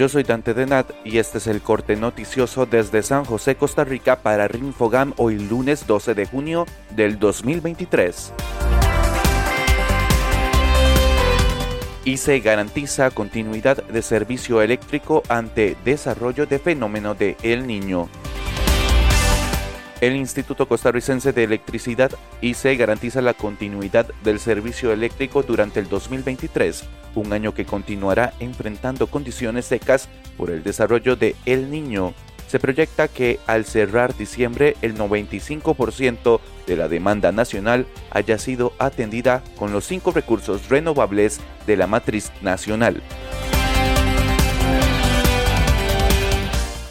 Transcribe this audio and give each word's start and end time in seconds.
Yo 0.00 0.08
soy 0.08 0.22
Dante 0.22 0.54
Denat 0.54 0.90
y 1.04 1.18
este 1.18 1.36
es 1.36 1.46
el 1.46 1.60
corte 1.60 1.94
noticioso 1.94 2.64
desde 2.64 3.02
San 3.02 3.26
José, 3.26 3.56
Costa 3.56 3.84
Rica 3.84 4.22
para 4.22 4.48
Rinfogam 4.48 5.12
hoy 5.18 5.38
lunes 5.38 5.86
12 5.86 6.14
de 6.14 6.24
junio 6.24 6.64
del 6.96 7.18
2023. 7.18 8.32
y 12.02 12.16
se 12.16 12.40
garantiza 12.40 13.10
continuidad 13.10 13.84
de 13.84 14.00
servicio 14.00 14.62
eléctrico 14.62 15.22
ante 15.28 15.76
desarrollo 15.84 16.46
de 16.46 16.58
fenómeno 16.58 17.14
de 17.14 17.36
El 17.42 17.66
Niño. 17.66 18.08
El 20.00 20.16
Instituto 20.16 20.66
Costarricense 20.66 21.32
de 21.34 21.44
Electricidad 21.44 22.10
ICE 22.40 22.74
garantiza 22.76 23.20
la 23.20 23.34
continuidad 23.34 24.06
del 24.24 24.40
servicio 24.40 24.92
eléctrico 24.92 25.42
durante 25.42 25.78
el 25.78 25.90
2023, 25.90 26.84
un 27.16 27.34
año 27.34 27.52
que 27.52 27.66
continuará 27.66 28.32
enfrentando 28.40 29.08
condiciones 29.08 29.66
secas 29.66 30.08
por 30.38 30.50
el 30.50 30.62
desarrollo 30.62 31.16
de 31.16 31.36
El 31.44 31.70
Niño. 31.70 32.14
Se 32.46 32.58
proyecta 32.58 33.08
que 33.08 33.40
al 33.46 33.66
cerrar 33.66 34.16
diciembre 34.16 34.74
el 34.80 34.96
95% 34.96 36.40
de 36.66 36.76
la 36.76 36.88
demanda 36.88 37.30
nacional 37.30 37.86
haya 38.10 38.38
sido 38.38 38.72
atendida 38.78 39.44
con 39.56 39.70
los 39.70 39.84
cinco 39.84 40.12
recursos 40.12 40.70
renovables 40.70 41.40
de 41.66 41.76
la 41.76 41.86
matriz 41.86 42.32
nacional. 42.40 43.02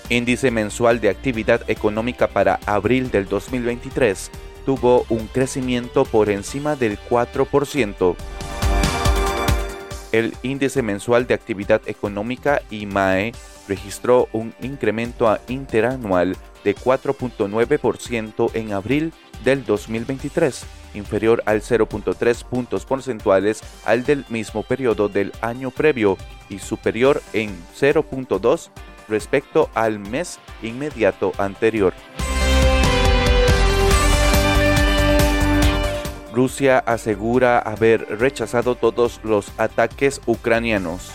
Índice 0.09 0.49
mensual 0.49 0.99
de 1.01 1.09
actividad 1.09 1.69
económica 1.69 2.27
para 2.27 2.59
abril 2.65 3.11
del 3.11 3.27
2023 3.27 4.31
tuvo 4.65 5.05
un 5.09 5.27
crecimiento 5.27 6.03
por 6.03 6.31
encima 6.31 6.75
del 6.75 6.97
4%. 6.97 8.15
El 10.11 10.33
índice 10.41 10.81
mensual 10.81 11.27
de 11.27 11.35
actividad 11.35 11.81
económica 11.85 12.63
IMAE 12.71 13.33
registró 13.67 14.27
un 14.33 14.55
incremento 14.63 15.37
interanual 15.47 16.35
de 16.63 16.75
4.9% 16.75 18.49
en 18.55 18.73
abril 18.73 19.13
del 19.43 19.63
2023, 19.63 20.65
inferior 20.95 21.43
al 21.45 21.61
0.3 21.61 22.43
puntos 22.45 22.83
porcentuales 22.83 23.61
al 23.85 24.03
del 24.03 24.25
mismo 24.29 24.63
periodo 24.63 25.07
del 25.07 25.31
año 25.41 25.69
previo 25.69 26.17
y 26.49 26.57
superior 26.57 27.21
en 27.33 27.55
0.2 27.79 28.71
respecto 29.09 29.69
al 29.73 29.99
mes 29.99 30.39
inmediato 30.61 31.33
anterior. 31.37 31.93
Rusia 36.33 36.79
asegura 36.79 37.59
haber 37.59 38.19
rechazado 38.19 38.75
todos 38.75 39.19
los 39.23 39.51
ataques 39.57 40.21
ucranianos. 40.25 41.11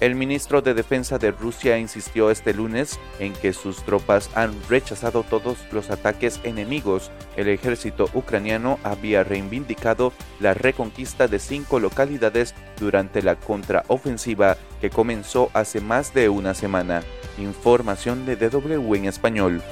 El 0.00 0.14
ministro 0.14 0.62
de 0.62 0.72
Defensa 0.72 1.18
de 1.18 1.30
Rusia 1.30 1.76
insistió 1.76 2.30
este 2.30 2.54
lunes 2.54 2.98
en 3.18 3.34
que 3.34 3.52
sus 3.52 3.82
tropas 3.82 4.30
han 4.34 4.54
rechazado 4.70 5.24
todos 5.24 5.58
los 5.72 5.90
ataques 5.90 6.40
enemigos. 6.42 7.10
El 7.36 7.48
ejército 7.48 8.08
ucraniano 8.14 8.78
había 8.82 9.24
reivindicado 9.24 10.14
la 10.40 10.54
reconquista 10.54 11.28
de 11.28 11.38
cinco 11.38 11.80
localidades 11.80 12.54
durante 12.78 13.22
la 13.22 13.36
contraofensiva 13.36 14.56
que 14.80 14.88
comenzó 14.88 15.50
hace 15.52 15.82
más 15.82 16.14
de 16.14 16.30
una 16.30 16.54
semana. 16.54 17.02
Información 17.36 18.24
de 18.24 18.36
DW 18.36 18.94
en 18.94 19.04
español. 19.04 19.62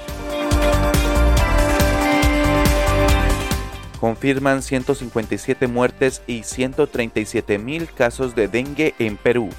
confirman 3.98 4.62
157 4.62 5.66
muertes 5.66 6.22
y 6.28 6.44
137 6.44 7.58
mil 7.58 7.88
casos 7.88 8.36
de 8.36 8.47
dengue 8.47 8.94
en 9.00 9.16
Perú. 9.16 9.50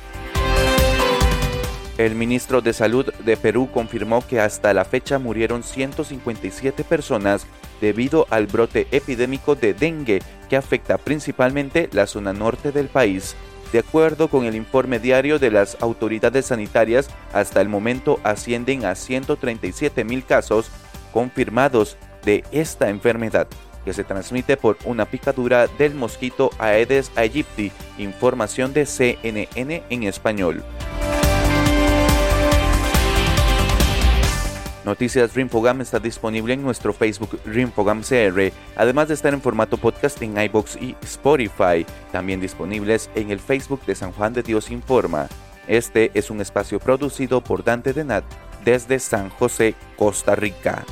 El 1.99 2.15
ministro 2.15 2.61
de 2.61 2.71
Salud 2.71 3.13
de 3.25 3.35
Perú 3.35 3.67
confirmó 3.73 4.25
que 4.25 4.39
hasta 4.39 4.73
la 4.73 4.85
fecha 4.85 5.19
murieron 5.19 5.63
157 5.63 6.85
personas 6.85 7.45
debido 7.81 8.25
al 8.29 8.47
brote 8.47 8.87
epidémico 8.91 9.55
de 9.55 9.73
dengue 9.73 10.21
que 10.49 10.55
afecta 10.55 10.97
principalmente 10.97 11.89
la 11.91 12.07
zona 12.07 12.31
norte 12.31 12.71
del 12.71 12.87
país. 12.87 13.35
De 13.73 13.79
acuerdo 13.79 14.29
con 14.29 14.45
el 14.45 14.55
informe 14.55 14.99
diario 14.99 15.39
de 15.39 15.51
las 15.51 15.75
autoridades 15.81 16.45
sanitarias, 16.45 17.09
hasta 17.33 17.59
el 17.59 17.67
momento 17.67 18.21
ascienden 18.23 18.85
a 18.85 18.95
137 18.95 20.05
mil 20.05 20.23
casos 20.23 20.71
confirmados 21.11 21.97
de 22.23 22.45
esta 22.53 22.87
enfermedad, 22.87 23.49
que 23.83 23.91
se 23.91 24.05
transmite 24.05 24.55
por 24.55 24.77
una 24.85 25.03
picadura 25.03 25.67
del 25.67 25.95
mosquito 25.95 26.49
Aedes 26.59 27.11
aegypti, 27.17 27.73
información 27.97 28.71
de 28.71 28.85
CNN 28.85 29.83
en 29.89 30.03
español. 30.03 30.63
Noticias 34.85 35.35
Rinfogam 35.35 35.81
está 35.81 35.99
disponible 35.99 36.53
en 36.53 36.63
nuestro 36.63 36.93
Facebook 36.93 37.39
Rinfogam 37.45 38.01
CR, 38.01 38.51
además 38.75 39.09
de 39.09 39.13
estar 39.13 39.33
en 39.33 39.41
formato 39.41 39.77
podcast 39.77 40.21
en 40.21 40.39
iBox 40.39 40.77
y 40.77 40.95
Spotify, 41.01 41.85
también 42.11 42.39
disponibles 42.39 43.09
en 43.15 43.31
el 43.31 43.39
Facebook 43.39 43.85
de 43.85 43.95
San 43.95 44.11
Juan 44.13 44.33
de 44.33 44.43
Dios 44.43 44.71
Informa. 44.71 45.27
Este 45.67 46.11
es 46.13 46.29
un 46.29 46.41
espacio 46.41 46.79
producido 46.79 47.41
por 47.41 47.63
Dante 47.63 47.93
Denat 47.93 48.23
desde 48.63 48.99
San 48.99 49.29
José, 49.29 49.75
Costa 49.97 50.35
Rica. 50.35 50.83